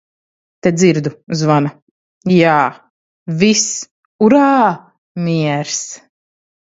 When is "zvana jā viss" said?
1.41-3.67